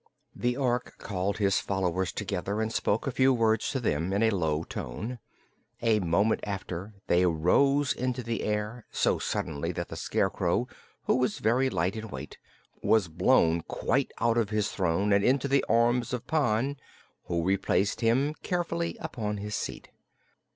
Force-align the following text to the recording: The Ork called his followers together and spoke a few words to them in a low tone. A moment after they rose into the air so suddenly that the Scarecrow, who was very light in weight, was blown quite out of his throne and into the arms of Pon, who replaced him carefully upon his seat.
The 0.35 0.57
Ork 0.57 0.95
called 0.97 1.37
his 1.37 1.59
followers 1.59 2.11
together 2.11 2.59
and 2.59 2.73
spoke 2.73 3.05
a 3.05 3.11
few 3.11 3.31
words 3.31 3.69
to 3.69 3.79
them 3.79 4.11
in 4.13 4.23
a 4.23 4.31
low 4.31 4.63
tone. 4.63 5.19
A 5.83 5.99
moment 5.99 6.39
after 6.43 6.95
they 7.05 7.23
rose 7.27 7.93
into 7.93 8.23
the 8.23 8.41
air 8.41 8.87
so 8.89 9.19
suddenly 9.19 9.71
that 9.73 9.89
the 9.89 9.95
Scarecrow, 9.95 10.67
who 11.03 11.17
was 11.17 11.37
very 11.37 11.69
light 11.69 11.95
in 11.95 12.07
weight, 12.07 12.39
was 12.81 13.09
blown 13.09 13.61
quite 13.61 14.11
out 14.19 14.39
of 14.39 14.49
his 14.49 14.71
throne 14.71 15.13
and 15.13 15.23
into 15.23 15.47
the 15.47 15.63
arms 15.69 16.13
of 16.13 16.25
Pon, 16.25 16.77
who 17.25 17.43
replaced 17.43 18.01
him 18.01 18.33
carefully 18.41 18.97
upon 19.01 19.37
his 19.37 19.53
seat. 19.53 19.89